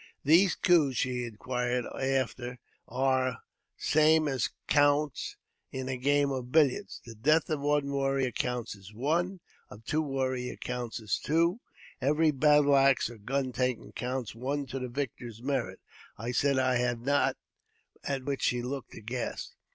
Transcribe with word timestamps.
These 0.23 0.55
coos 0.55 0.97
she 0.97 1.25
inquired 1.25 1.85
after 1.85 2.57
are 2.87 3.27
i 3.33 3.37
same 3.77 4.27
as 4.27 4.49
counts 4.67 5.37
in 5.71 5.87
a 5.87 5.95
game 5.95 6.31
of 6.31 6.51
billiards: 6.51 7.01
the 7.05 7.13
death 7.13 7.51
of 7.51 7.59
one 7.61 7.83
warrio: 7.85 8.33
counts 8.33 8.75
as 8.75 8.91
one; 8.91 9.41
of 9.69 9.85
two 9.85 10.01
warriors 10.01 10.57
counts 10.59 10.99
as 11.01 11.19
two; 11.19 11.59
every 12.01 12.31
battle 12.31 12.75
axe 12.75 13.11
or 13.11 13.19
gun 13.19 13.51
taken 13.51 13.91
counts 13.91 14.33
one 14.33 14.65
to 14.65 14.79
the 14.79 14.89
victor's 14.89 15.43
merit. 15.43 15.79
I 16.17 16.31
said 16.31 16.57
I] 16.57 16.77
had 16.77 17.01
not, 17.01 17.37
at 18.03 18.23
which 18.25 18.41
she 18.41 18.63
looked 18.63 18.95
aghast. 18.95 19.55